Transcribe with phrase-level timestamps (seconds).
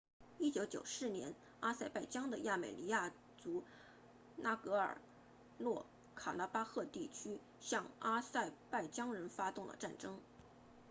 [0.39, 3.63] 1994年阿塞拜疆的亚美尼亚族
[4.35, 4.99] 纳戈尔
[5.59, 5.85] 诺
[6.15, 10.19] 卡拉巴赫地区向阿塞拜疆人发动了战争